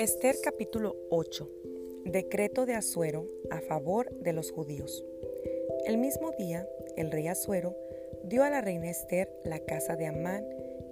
[0.00, 1.46] Esther capítulo 8.
[2.06, 5.04] Decreto de Asuero a favor de los judíos.
[5.84, 7.76] El mismo día, el rey Asuero
[8.24, 10.42] dio a la reina Esther la casa de Amán,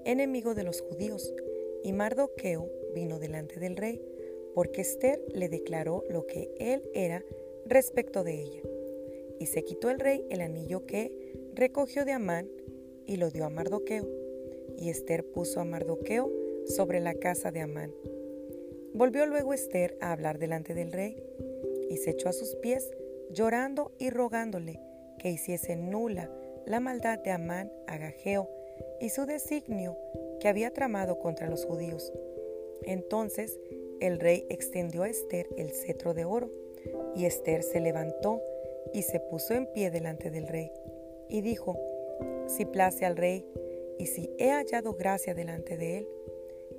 [0.04, 1.32] enemigo de los judíos,
[1.82, 3.98] y Mardoqueo vino delante del rey,
[4.54, 7.24] porque Esther le declaró lo que él era
[7.64, 8.62] respecto de ella.
[9.38, 12.50] Y se quitó el rey el anillo que recogió de Amán
[13.06, 14.06] y lo dio a Mardoqueo.
[14.76, 16.30] Y Esther puso a Mardoqueo
[16.66, 17.94] sobre la casa de Amán.
[18.94, 21.22] Volvió luego Esther a hablar delante del rey
[21.88, 22.90] y se echó a sus pies
[23.30, 24.80] llorando y rogándole
[25.18, 26.30] que hiciese nula
[26.66, 28.48] la maldad de Amán Agageo
[29.00, 29.96] y su designio
[30.40, 32.12] que había tramado contra los judíos.
[32.82, 33.58] Entonces
[34.00, 36.50] el rey extendió a Esther el cetro de oro,
[37.14, 38.40] y Esther se levantó
[38.94, 40.72] y se puso en pie delante del rey,
[41.28, 41.76] y dijo,
[42.46, 43.44] Si place al rey,
[43.98, 46.08] y si he hallado gracia delante de él,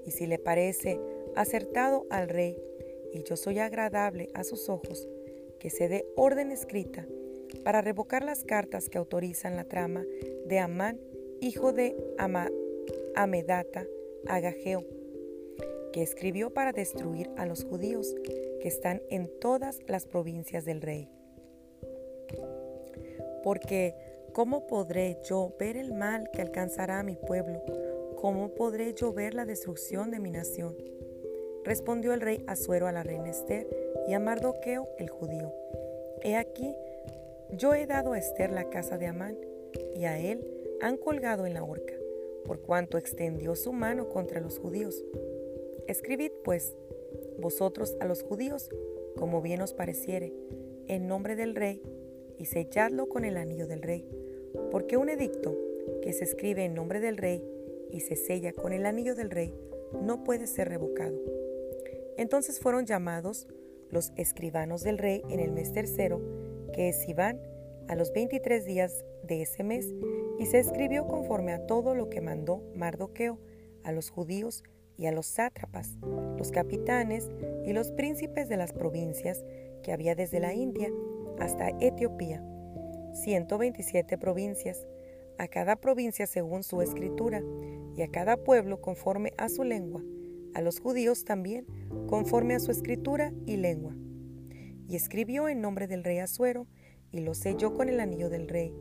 [0.05, 0.99] y si le parece
[1.39, 2.61] acertado al rey,
[3.13, 5.07] y yo soy agradable a sus ojos,
[5.57, 7.07] que se dé orden escrita
[7.63, 10.03] para revocar las cartas que autorizan la trama
[10.45, 10.99] de Amán,
[11.39, 11.95] hijo de
[13.15, 13.85] Amedata,
[14.27, 14.85] Agageo,
[15.93, 18.13] que escribió para destruir a los judíos
[18.61, 21.09] que están en todas las provincias del rey.
[23.43, 23.95] Porque,
[24.33, 27.63] ¿cómo podré yo ver el mal que alcanzará a mi pueblo?
[28.17, 30.75] ¿Cómo podré yo ver la destrucción de mi nación?
[31.69, 33.67] Respondió el rey Asuero a la reina Esther
[34.07, 35.53] y a Mardoqueo el judío.
[36.23, 36.73] He aquí,
[37.51, 39.37] yo he dado a Esther la casa de Amán,
[39.93, 40.43] y a él
[40.81, 41.93] han colgado en la horca,
[42.43, 45.05] por cuanto extendió su mano contra los judíos.
[45.85, 46.75] Escribid, pues,
[47.37, 48.67] vosotros a los judíos,
[49.15, 50.33] como bien os pareciere,
[50.87, 51.83] en nombre del rey,
[52.39, 54.09] y selladlo con el anillo del rey,
[54.71, 55.55] porque un edicto
[56.01, 57.47] que se escribe en nombre del rey
[57.91, 59.53] y se sella con el anillo del rey
[60.01, 61.38] no puede ser revocado.
[62.19, 63.47] Entonces fueron llamados
[63.89, 66.21] los escribanos del rey en el mes tercero,
[66.73, 67.39] que es Iván,
[67.87, 69.87] a los veintitrés días de ese mes,
[70.37, 73.39] y se escribió conforme a todo lo que mandó Mardoqueo
[73.85, 74.65] a los judíos
[74.97, 75.97] y a los sátrapas,
[76.37, 77.31] los capitanes
[77.65, 79.45] y los príncipes de las provincias
[79.81, 80.89] que había desde la India
[81.39, 82.43] hasta Etiopía,
[83.13, 84.85] 127 provincias,
[85.37, 87.41] a cada provincia según su escritura,
[87.95, 90.03] y a cada pueblo conforme a su lengua,
[90.53, 91.65] a los judíos también,
[92.07, 93.95] conforme a su escritura y lengua.
[94.87, 96.67] Y escribió en nombre del rey Asuero,
[97.11, 98.73] y lo selló con el anillo del rey,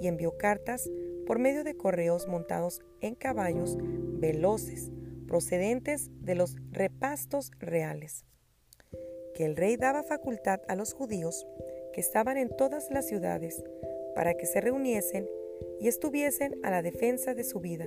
[0.00, 0.90] y envió cartas
[1.26, 4.90] por medio de correos montados en caballos veloces,
[5.26, 8.24] procedentes de los repastos reales,
[9.34, 11.46] que el rey daba facultad a los judíos
[11.92, 13.62] que estaban en todas las ciudades
[14.14, 15.28] para que se reuniesen
[15.80, 17.86] y estuviesen a la defensa de su vida,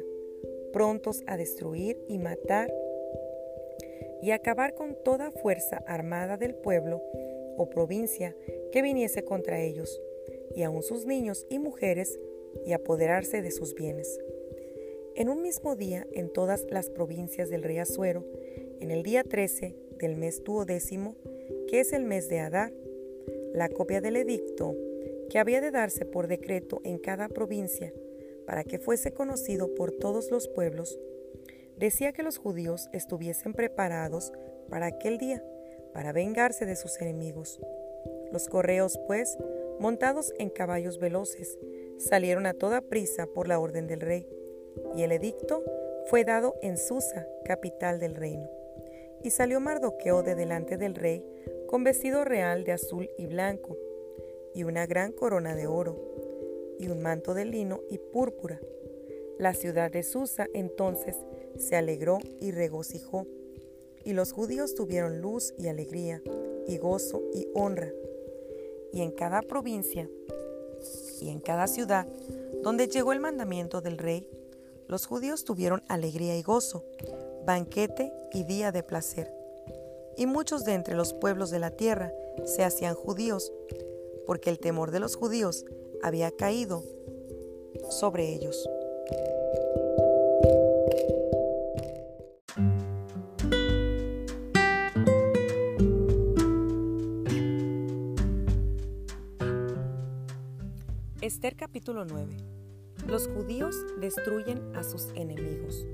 [0.74, 2.74] prontos a destruir y matar
[4.26, 7.00] y acabar con toda fuerza armada del pueblo
[7.58, 8.36] o provincia
[8.72, 10.02] que viniese contra ellos,
[10.56, 12.20] y aun sus niños y mujeres,
[12.66, 14.20] y apoderarse de sus bienes.
[15.16, 18.26] En un mismo día, en todas las provincias del rey Asuero,
[18.80, 21.16] en el día 13 del mes duodécimo,
[21.68, 22.74] que es el mes de Adar,
[23.54, 24.76] la copia del edicto
[25.30, 27.94] que había de darse por decreto en cada provincia,
[28.48, 31.00] para que fuese conocido por todos los pueblos,
[31.78, 34.32] decía que los judíos estuviesen preparados
[34.70, 35.44] para aquel día,
[35.94, 37.60] para vengarse de sus enemigos.
[38.32, 39.38] Los correos, pues,
[39.80, 41.58] montados en caballos veloces,
[41.98, 44.28] salieron a toda prisa por la orden del rey,
[44.96, 45.64] y el edicto
[46.08, 48.50] fue dado en Susa, capital del reino.
[49.24, 51.26] Y salió Mardoqueo de delante del rey
[51.68, 53.78] con vestido real de azul y blanco,
[54.54, 55.98] y una gran corona de oro,
[56.80, 58.60] y un manto de lino y púrpura.
[59.38, 61.16] La ciudad de Susa entonces
[61.58, 63.28] se alegró y regocijó,
[64.04, 66.22] y los judíos tuvieron luz y alegría,
[66.68, 67.92] y gozo y honra.
[68.94, 70.10] Y en cada provincia
[71.20, 72.08] y en cada ciudad
[72.64, 74.28] donde llegó el mandamiento del rey,
[74.88, 76.84] los judíos tuvieron alegría y gozo,
[77.46, 79.32] banquete y día de placer.
[80.18, 82.14] Y muchos de entre los pueblos de la tierra
[82.46, 83.52] se hacían judíos,
[84.26, 85.66] porque el temor de los judíos
[86.02, 86.84] había caído
[87.90, 88.68] sobre ellos.
[101.22, 102.36] Esther capítulo 9.
[103.06, 105.86] Los judíos destruyen a sus enemigos.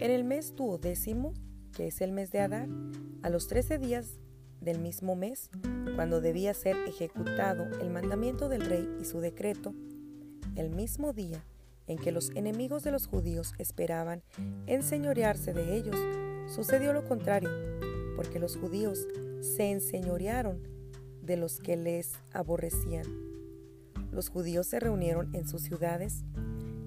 [0.00, 1.32] En el mes duodécimo,
[1.72, 2.68] que es el mes de Adar,
[3.22, 4.18] a los trece días
[4.60, 5.48] del mismo mes,
[5.94, 9.74] cuando debía ser ejecutado el mandamiento del rey y su decreto,
[10.56, 11.44] el mismo día
[11.86, 14.22] en que los enemigos de los judíos esperaban
[14.66, 15.96] enseñorearse de ellos,
[16.54, 17.50] sucedió lo contrario,
[18.16, 19.06] porque los judíos
[19.40, 20.62] se enseñorearon
[21.22, 23.06] de los que les aborrecían.
[24.12, 26.24] Los judíos se reunieron en sus ciudades,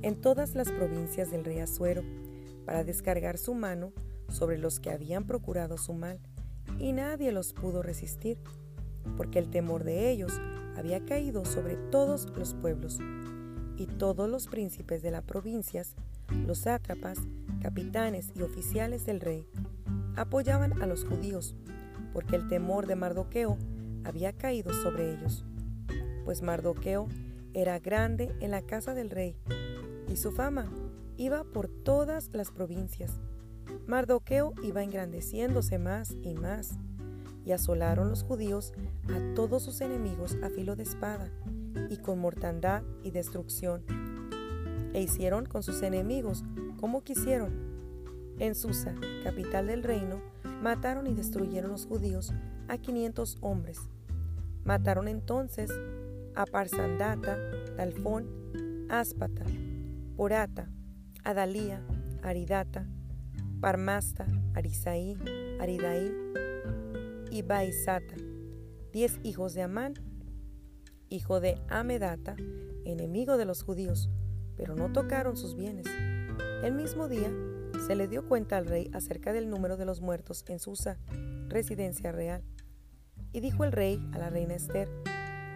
[0.02, 2.04] en todas las provincias del rey Asuero,
[2.66, 3.94] para descargar su mano
[4.30, 6.20] sobre los que habían procurado su mal,
[6.80, 8.38] y nadie los pudo resistir,
[9.18, 10.34] porque el temor de ellos
[10.76, 13.00] había caído sobre todos los pueblos,
[13.78, 15.96] y todos los príncipes de las provincias,
[16.46, 17.18] los sátrapas,
[17.62, 19.48] capitanes y oficiales del rey,
[20.16, 21.56] apoyaban a los judíos,
[22.14, 23.58] porque el temor de Mardoqueo
[24.04, 25.46] había caído sobre ellos.
[26.26, 27.08] Pues Mardoqueo
[27.54, 29.36] era grande en la casa del rey,
[30.08, 30.72] y su fama
[31.18, 33.12] iba por todas las provincias.
[33.88, 36.78] Mardoqueo iba engrandeciéndose más y más,
[37.46, 38.74] y asolaron los judíos
[39.10, 41.30] a todos sus enemigos a filo de espada,
[41.90, 43.84] y con mortandad y destrucción.
[44.94, 46.44] E hicieron con sus enemigos
[46.80, 47.74] como quisieron.
[48.40, 50.22] En Susa, capital del reino,
[50.62, 52.34] mataron y destruyeron los judíos
[52.68, 53.80] a quinientos hombres.
[54.64, 55.72] Mataron entonces
[56.36, 57.38] a Parsandata,
[57.76, 59.44] Talfón, Áspata,
[60.16, 60.70] Porata,
[61.24, 61.82] Adalía,
[62.22, 62.88] Aridata,
[63.60, 65.18] Parmasta, Arisaí,
[65.60, 66.12] Aridaí
[67.32, 68.16] y Baisata,
[68.92, 69.94] diez hijos de Amán,
[71.14, 72.36] hijo de Amedata,
[72.86, 74.10] enemigo de los judíos,
[74.58, 75.86] pero no tocaron sus bienes.
[76.64, 77.32] El mismo día
[77.86, 80.98] se le dio cuenta al rey acerca del número de los muertos en Susa,
[81.50, 82.44] residencia real.
[83.32, 84.90] Y dijo el rey a la reina Esther,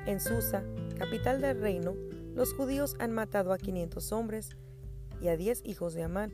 [0.06, 0.64] en Susa,
[0.98, 1.96] capital del reino,
[2.36, 4.56] los judíos han matado a quinientos hombres
[5.22, 6.32] y a diez hijos de Amán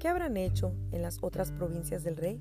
[0.00, 2.40] ¿Qué habrán hecho en las otras provincias del rey?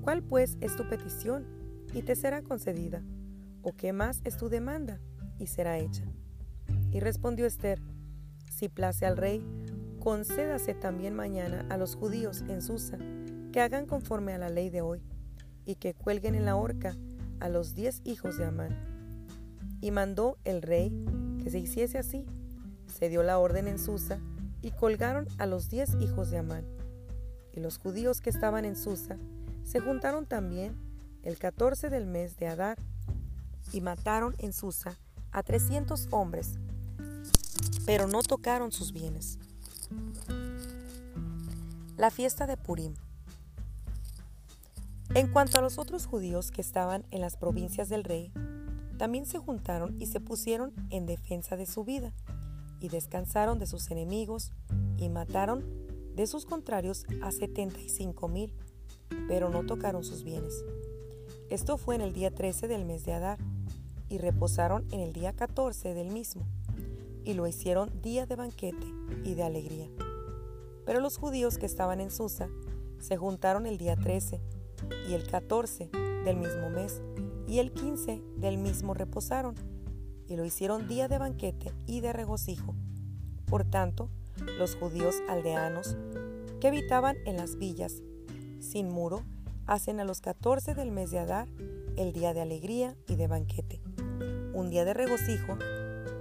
[0.00, 1.46] ¿Cuál pues es tu petición?
[1.92, 3.04] Y te será concedida.
[3.64, 5.00] ¿O qué más es tu demanda?
[5.38, 6.04] Y será hecha.
[6.92, 7.80] Y respondió Esther,
[8.50, 9.42] si place al rey,
[10.00, 12.98] concédase también mañana a los judíos en Susa,
[13.52, 15.02] que hagan conforme a la ley de hoy,
[15.64, 16.94] y que cuelguen en la horca
[17.40, 18.76] a los diez hijos de Amán.
[19.80, 20.92] Y mandó el rey
[21.42, 22.26] que se hiciese así.
[22.86, 24.20] Se dio la orden en Susa,
[24.60, 26.66] y colgaron a los diez hijos de Amán.
[27.50, 29.16] Y los judíos que estaban en Susa
[29.62, 30.76] se juntaron también
[31.22, 32.76] el catorce del mes de Adar
[33.72, 34.96] y mataron en Susa
[35.32, 36.58] a trescientos hombres,
[37.86, 39.38] pero no tocaron sus bienes.
[41.96, 42.94] La fiesta de Purim.
[45.14, 48.32] En cuanto a los otros judíos que estaban en las provincias del rey,
[48.98, 52.12] también se juntaron y se pusieron en defensa de su vida
[52.80, 54.52] y descansaron de sus enemigos
[54.98, 55.64] y mataron
[56.14, 58.52] de sus contrarios a setenta y cinco mil,
[59.28, 60.64] pero no tocaron sus bienes.
[61.50, 63.38] Esto fue en el día 13 del mes de Adar,
[64.14, 66.46] y reposaron en el día 14 del mismo,
[67.24, 68.86] y lo hicieron día de banquete
[69.24, 69.88] y de alegría.
[70.86, 72.48] Pero los judíos que estaban en Susa
[73.00, 74.40] se juntaron el día 13
[75.08, 75.90] y el 14
[76.24, 77.02] del mismo mes,
[77.48, 79.56] y el 15 del mismo reposaron,
[80.28, 82.76] y lo hicieron día de banquete y de regocijo.
[83.46, 84.10] Por tanto,
[84.58, 85.96] los judíos aldeanos
[86.60, 88.02] que habitaban en las villas
[88.60, 89.22] sin muro
[89.66, 91.48] hacen a los 14 del mes de Adar
[91.96, 93.80] el día de alegría y de banquete,
[94.54, 95.58] un día de regocijo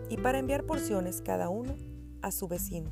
[0.10, 1.78] y para enviar porciones cada uno
[2.22, 2.92] a su vecino.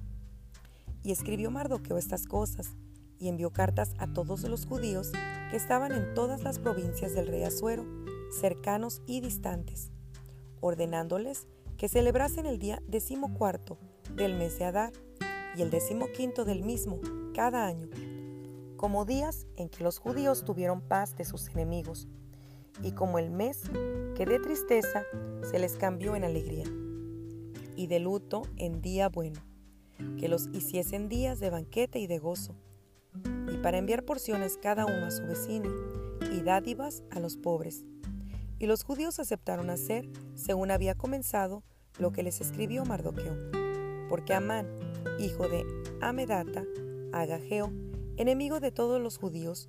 [1.03, 2.77] Y escribió Mardoqueo estas cosas
[3.19, 5.11] y envió cartas a todos los judíos
[5.49, 7.85] que estaban en todas las provincias del rey Asuero,
[8.39, 9.91] cercanos y distantes
[10.61, 13.77] ordenándoles que celebrasen el día decimocuarto
[14.15, 14.93] del mes de Adar
[15.57, 16.99] y el decimoquinto del mismo
[17.33, 17.89] cada año,
[18.77, 22.07] como días en que los judíos tuvieron paz de sus enemigos,
[22.81, 23.63] y como el mes
[24.15, 25.03] que de tristeza
[25.43, 26.65] se les cambió en alegría,
[27.75, 29.41] y de luto en día bueno,
[30.17, 32.55] que los hiciesen días de banquete y de gozo,
[33.51, 35.69] y para enviar porciones cada uno a su vecino,
[36.31, 37.83] y dádivas a los pobres
[38.61, 41.63] y los judíos aceptaron hacer, según había comenzado,
[41.97, 43.35] lo que les escribió Mardoqueo.
[44.07, 44.67] Porque Amán,
[45.19, 45.65] hijo de
[45.99, 46.63] Amedata,
[47.11, 47.71] Agageo,
[48.17, 49.67] enemigo de todos los judíos,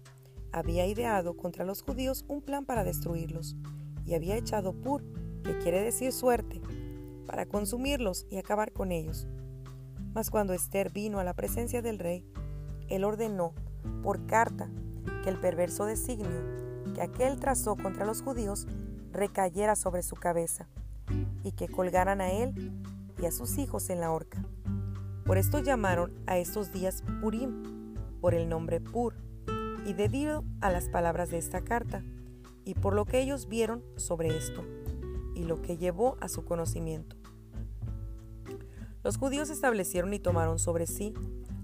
[0.52, 3.56] había ideado contra los judíos un plan para destruirlos,
[4.04, 5.02] y había echado pur,
[5.42, 6.60] que quiere decir suerte,
[7.26, 9.26] para consumirlos y acabar con ellos.
[10.14, 12.24] Mas cuando Esther vino a la presencia del rey,
[12.88, 13.54] él ordenó,
[14.02, 14.68] por carta,
[15.24, 16.62] que el perverso designio
[16.94, 18.66] que aquel trazó contra los judíos
[19.12, 20.68] recayera sobre su cabeza,
[21.42, 22.72] y que colgaran a él
[23.20, 24.44] y a sus hijos en la horca.
[25.24, 29.14] Por esto llamaron a estos días Purim, por el nombre Pur,
[29.84, 32.02] y debido a las palabras de esta carta,
[32.64, 34.64] y por lo que ellos vieron sobre esto,
[35.34, 37.16] y lo que llevó a su conocimiento.
[39.02, 41.12] Los judíos establecieron y tomaron sobre sí,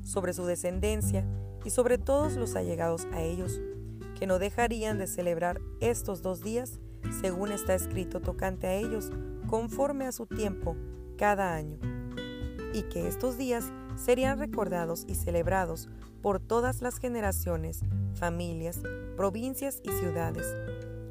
[0.03, 1.25] sobre su descendencia
[1.65, 3.61] y sobre todos los allegados a ellos,
[4.19, 6.81] que no dejarían de celebrar estos dos días,
[7.21, 9.13] según está escrito tocante a ellos,
[9.47, 10.77] conforme a su tiempo,
[11.17, 11.79] cada año,
[12.73, 15.89] y que estos días serían recordados y celebrados
[16.23, 17.81] por todas las generaciones,
[18.15, 18.81] familias,
[19.17, 20.47] provincias y ciudades,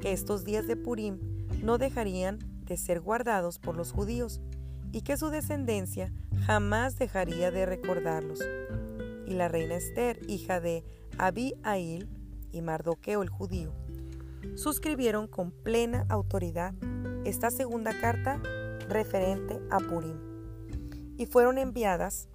[0.00, 1.18] que estos días de Purim
[1.62, 4.40] no dejarían de ser guardados por los judíos,
[4.92, 6.12] y que su descendencia
[6.46, 8.40] jamás dejaría de recordarlos.
[9.26, 10.84] Y la reina Esther, hija de
[11.18, 12.08] Abihail
[12.52, 13.72] y Mardoqueo el judío,
[14.54, 16.74] suscribieron con plena autoridad
[17.24, 18.40] esta segunda carta
[18.88, 20.16] referente a Purim
[21.16, 22.28] y fueron enviadas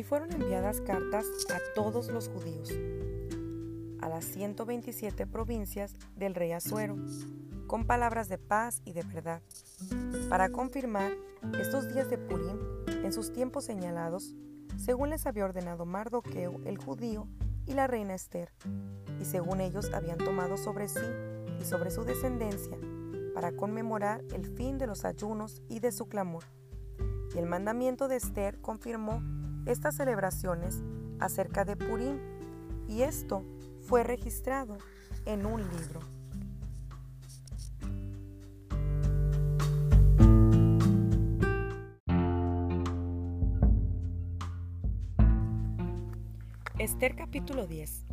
[0.00, 2.70] y fueron enviadas cartas a todos los judíos,
[4.00, 6.96] a las 127 provincias del rey Asuero,
[7.66, 9.42] con palabras de paz y de verdad,
[10.30, 11.12] para confirmar
[11.60, 12.56] estos días de Purim
[13.04, 14.34] en sus tiempos señalados,
[14.78, 17.28] según les había ordenado Mardoqueo el judío
[17.66, 18.50] y la reina Esther,
[19.20, 21.04] y según ellos habían tomado sobre sí
[21.60, 22.78] y sobre su descendencia,
[23.34, 26.44] para conmemorar el fin de los ayunos y de su clamor.
[27.34, 29.22] Y el mandamiento de Esther confirmó
[29.66, 30.82] estas celebraciones
[31.18, 32.18] acerca de Purim
[32.88, 33.44] y esto
[33.82, 34.78] fue registrado
[35.26, 36.00] en un libro.
[46.78, 48.06] Esther capítulo 10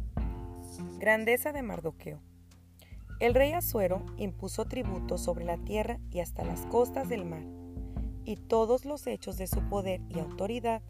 [0.99, 2.19] Grandeza de Mardoqueo
[3.21, 7.45] El rey Asuero impuso tributo sobre la tierra y hasta las costas del mar,
[8.25, 10.81] y todos los hechos de su poder y autoridad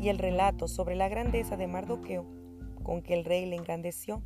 [0.00, 2.24] y el relato sobre la grandeza de Mardoqueo,
[2.82, 4.22] con que el rey le engrandeció,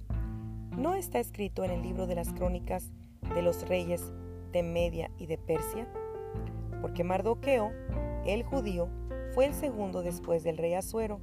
[0.77, 2.93] ¿no está escrito en el libro de las crónicas
[3.35, 4.13] de los reyes
[4.53, 5.89] de Media y de Persia?
[6.81, 7.73] Porque Mardoqueo,
[8.27, 8.89] el judío,
[9.35, 11.21] fue el segundo después del rey Asuero,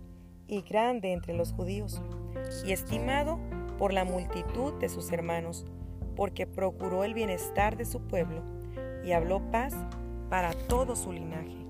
[0.47, 2.01] y grande entre los judíos,
[2.65, 3.39] y estimado
[3.77, 5.65] por la multitud de sus hermanos,
[6.15, 8.41] porque procuró el bienestar de su pueblo,
[9.03, 9.75] y habló paz
[10.29, 11.68] para todo su linaje.